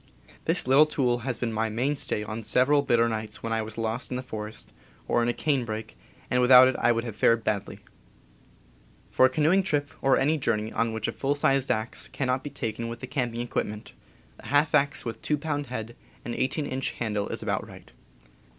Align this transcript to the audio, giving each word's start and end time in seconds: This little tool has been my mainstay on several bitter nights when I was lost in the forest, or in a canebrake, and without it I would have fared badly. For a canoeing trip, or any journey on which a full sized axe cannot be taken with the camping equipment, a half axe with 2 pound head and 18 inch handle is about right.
This 0.45 0.65
little 0.65 0.87
tool 0.87 1.19
has 1.19 1.37
been 1.37 1.53
my 1.53 1.69
mainstay 1.69 2.23
on 2.23 2.41
several 2.41 2.81
bitter 2.81 3.07
nights 3.07 3.43
when 3.43 3.53
I 3.53 3.61
was 3.61 3.77
lost 3.77 4.09
in 4.09 4.15
the 4.17 4.23
forest, 4.23 4.71
or 5.07 5.21
in 5.21 5.29
a 5.29 5.31
canebrake, 5.31 5.95
and 6.31 6.41
without 6.41 6.67
it 6.67 6.75
I 6.79 6.91
would 6.91 7.03
have 7.03 7.15
fared 7.15 7.43
badly. 7.43 7.81
For 9.11 9.27
a 9.27 9.29
canoeing 9.29 9.61
trip, 9.61 9.91
or 10.01 10.17
any 10.17 10.39
journey 10.39 10.73
on 10.73 10.91
which 10.91 11.07
a 11.07 11.11
full 11.11 11.35
sized 11.35 11.69
axe 11.69 12.07
cannot 12.07 12.43
be 12.43 12.49
taken 12.49 12.87
with 12.87 12.99
the 13.01 13.05
camping 13.05 13.41
equipment, 13.41 13.93
a 14.39 14.47
half 14.47 14.73
axe 14.73 15.05
with 15.05 15.21
2 15.21 15.37
pound 15.37 15.67
head 15.67 15.95
and 16.25 16.33
18 16.33 16.65
inch 16.65 16.89
handle 16.93 17.27
is 17.29 17.43
about 17.43 17.67
right. 17.67 17.91